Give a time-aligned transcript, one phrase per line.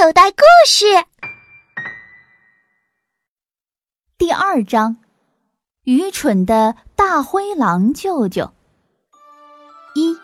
[0.00, 0.86] 口袋故事
[4.16, 4.98] 第二章：
[5.82, 8.52] 愚蠢的大灰狼舅舅。
[9.96, 10.16] 一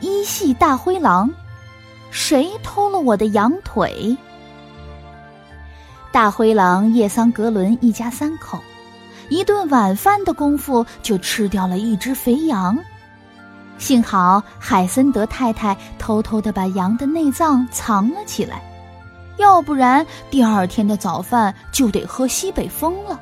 [0.00, 1.28] 一系大灰狼，
[2.12, 4.16] 谁偷了我的羊腿？
[6.12, 8.60] 大灰狼叶桑格伦一家三口，
[9.28, 12.78] 一顿晚饭的功夫就吃掉了一只肥羊。
[13.78, 18.62] 幸好海森德太太偷偷的把羊的内脏藏了起来，
[19.36, 23.20] 要不然第二天的早饭就得喝西北风了。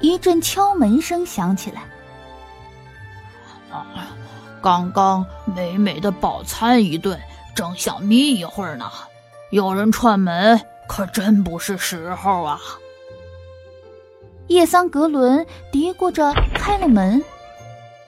[0.00, 1.82] 一阵敲门声响起来，
[3.70, 4.14] 啊，
[4.62, 7.20] 刚刚美美的饱餐一顿，
[7.54, 8.90] 正想眯一会儿呢，
[9.50, 12.60] 有人串门，可真不是时候啊。
[14.46, 17.22] 叶桑格伦嘀咕着开了门，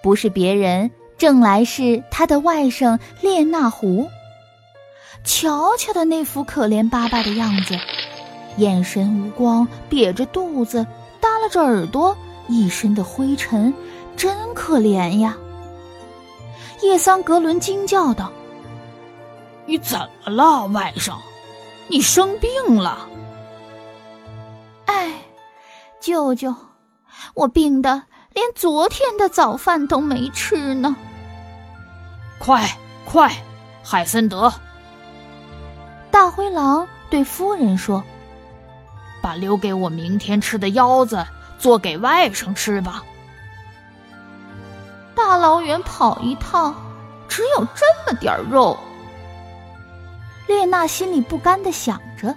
[0.01, 0.91] 不是别人，
[1.21, 4.09] 正来是他的外甥列那狐。
[5.23, 7.79] 瞧瞧他那副可怜巴巴的样子，
[8.57, 10.87] 眼神无光，瘪着肚子，
[11.21, 12.17] 耷拉着耳朵，
[12.49, 13.75] 一身的灰尘，
[14.17, 15.37] 真可怜呀！
[16.81, 18.33] 叶桑格伦惊叫道
[19.69, 21.13] ：“你怎么了，外甥？
[21.89, 23.07] 你生病了？”
[24.87, 25.13] 哎。
[26.01, 26.57] 舅舅，
[27.35, 30.97] 我病得连昨天的早饭都没吃呢。
[32.51, 32.69] 快
[33.05, 33.33] 快，
[33.81, 34.53] 海森德！
[36.11, 38.03] 大灰狼对夫人说
[39.23, 41.25] ：“把留给我明天吃的腰子
[41.61, 43.05] 做给外甥吃吧。”
[45.15, 46.75] 大老远跑一趟，
[47.29, 48.77] 只有这么点肉。
[50.49, 52.35] 列娜心里不甘的想着。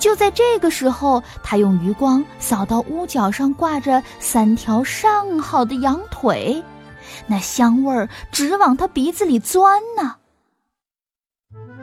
[0.00, 6.60] 就在这个时候，她用余光扫到屋角上挂着三条上好的羊腿，
[7.26, 10.16] 那香味儿直往他鼻子里钻呢。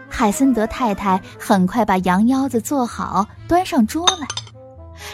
[0.09, 4.27] 海森德太太很快把羊腰子做好，端上桌来。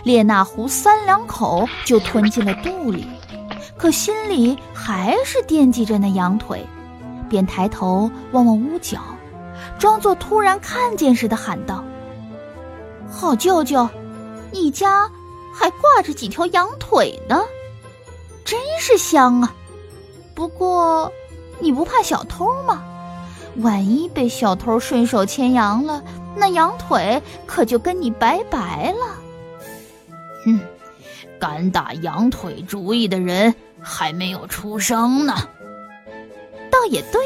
[0.04, 3.08] 列那胡三两口就吞进了肚里，
[3.78, 6.66] 可心里还是惦记着那羊腿，
[7.30, 9.00] 便抬头望望屋角，
[9.80, 11.84] 装作突然看见似的喊道。
[13.10, 13.88] 好舅舅，
[14.52, 15.10] 你家
[15.54, 17.42] 还挂着几条羊腿呢，
[18.44, 19.56] 真是香啊！
[20.37, 21.11] 不过，
[21.59, 22.83] 你不怕小偷吗？
[23.64, 26.03] 万一被小偷顺手牵羊了，
[26.36, 29.15] 那羊腿可就跟你拜拜了。
[30.45, 30.59] 哼，
[31.39, 35.33] 敢打羊腿主意的人还没有出生呢。
[36.69, 37.19] 倒也对，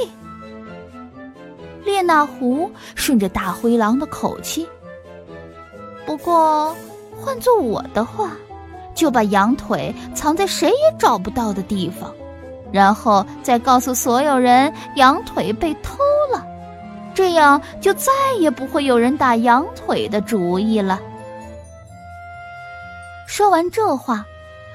[1.84, 4.66] 列那狐顺着大灰狼的口气。
[6.06, 6.74] 不过，
[7.20, 8.32] 换做我的话，
[8.96, 12.10] 就把羊腿藏在谁也找不到的地方，
[12.72, 15.98] 然后再告诉所有人羊腿被偷
[16.32, 16.46] 了，
[17.14, 21.00] 这样就再也不会有人打羊腿的主意了。
[23.28, 24.26] 说完这话，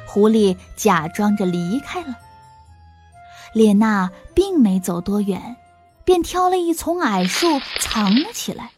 [0.06, 2.14] 狐狸假装着离开了。
[3.52, 5.56] 列娜并没走多远，
[6.04, 7.46] 便挑了一丛矮树
[7.80, 8.70] 藏了起来。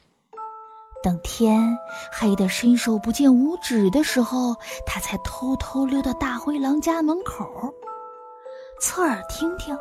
[1.00, 1.78] 等天
[2.12, 7.72] 黑得伸手不见五指的时候，他才偷偷溜到大灰狼家门口，
[8.80, 9.76] 侧耳听听，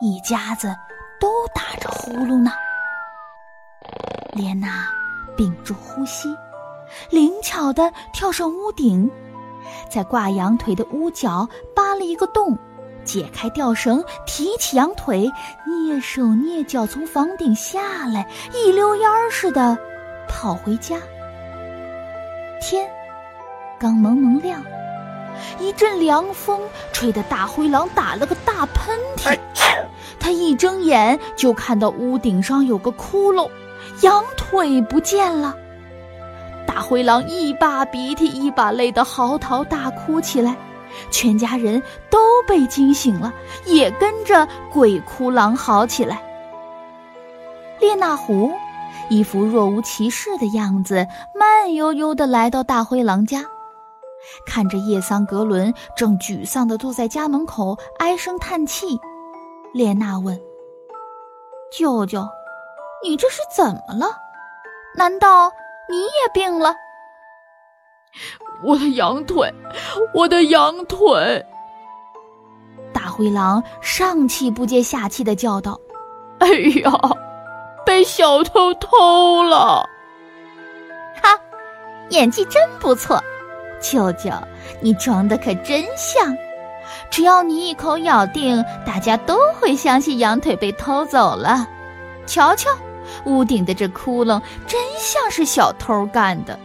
[0.00, 0.74] 一家子
[1.20, 2.50] 都打着呼噜呢。
[4.32, 4.88] 莲娜
[5.36, 6.36] 屏住呼吸，
[7.08, 9.08] 灵巧地跳上屋顶，
[9.88, 12.58] 在挂羊腿的屋角扒了一个洞，
[13.04, 15.30] 解开吊绳，提起羊腿，
[15.64, 19.78] 蹑手蹑脚从房顶下来，一溜烟儿似的。
[20.28, 20.96] 跑回家，
[22.60, 22.90] 天
[23.78, 24.60] 刚蒙蒙亮，
[25.58, 26.60] 一阵凉风
[26.92, 29.38] 吹得大灰狼打了个大喷嚏。
[30.18, 33.50] 他一睁眼就看到屋顶上有个窟窿，
[34.02, 35.56] 羊腿不见了。
[36.66, 40.56] 大灰狼一把鼻涕一把泪的嚎啕大哭起来，
[41.10, 43.32] 全家人都被惊醒了，
[43.64, 46.22] 也跟着鬼哭狼嚎起来。
[47.80, 48.52] 列那狐。
[49.08, 53.44] 一副若无其事的样子，慢悠悠地来到大灰狼家，
[54.46, 58.98] 看着叶桑格伦正沮丧地坐在家门口唉声叹气。
[59.72, 60.38] 列娜问
[61.72, 62.26] ：“舅舅，
[63.02, 64.16] 你这是怎么了？
[64.96, 65.50] 难道
[65.88, 66.74] 你也病了？”
[68.62, 69.52] 我的羊腿，
[70.12, 71.46] 我的羊腿！
[72.92, 75.78] 大灰狼上气不接下气地叫道
[76.40, 76.48] ：“哎
[76.82, 76.92] 呀！”
[77.86, 79.88] 被小偷偷了！
[81.22, 81.40] 哈，
[82.10, 83.20] 演技真不错，
[83.80, 84.30] 舅舅，
[84.80, 86.36] 你装的可真像，
[87.10, 91.66] 只要你一口咬定，大家都会相信羊腿被偷走了。
[92.26, 92.70] 瞧瞧，
[93.24, 96.58] 屋顶的这窟窿真像是小偷干的。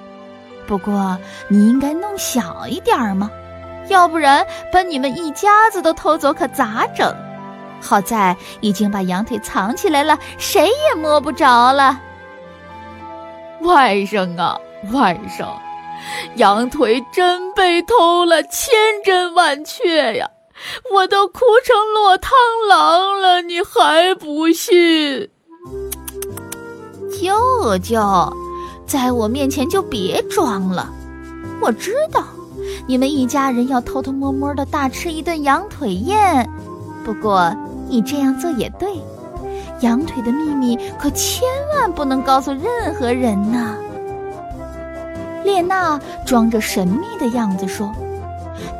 [0.67, 1.17] 不过
[1.47, 3.29] 你应该弄小一点嘛，
[3.87, 7.15] 要不然把你们一家子都偷走可咋整？
[7.81, 11.99] 好在已经把羊腿藏起来了，谁也摸不着了。
[13.61, 14.59] 外甥啊，
[14.91, 15.45] 外甥，
[16.35, 20.29] 羊腿真被偷了，千真万确呀！
[20.93, 22.31] 我都哭成落汤
[22.69, 25.29] 狼了，你还不信？
[27.11, 28.33] 舅舅，
[28.85, 30.91] 在我面前就别装了。
[31.61, 32.23] 我知道，
[32.87, 36.49] 你们一家人要偷偷摸摸的大吃一顿羊腿宴。
[37.03, 37.53] 不过
[37.87, 38.89] 你这样做也对，
[39.81, 41.43] 羊腿的秘密可千
[41.75, 43.75] 万不能告诉任何人呐。
[45.45, 47.93] 列娜装着神秘的样子说：“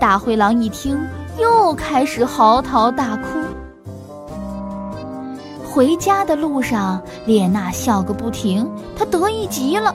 [0.02, 1.00] 大灰狼一听，
[1.38, 3.24] 又开始嚎啕大哭。”
[5.64, 8.68] 回家的路上，列娜笑个不停，
[8.98, 9.94] 她得意极了。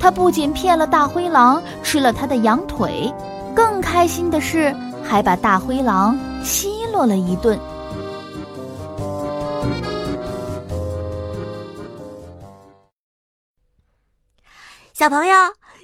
[0.00, 3.12] 她不仅骗了大灰狼，吃了他的羊腿，
[3.54, 4.74] 更开心的是，
[5.04, 7.58] 还把大灰狼奚落了一顿。
[14.94, 15.36] 小朋友。